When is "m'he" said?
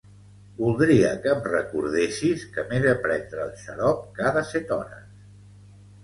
2.71-2.79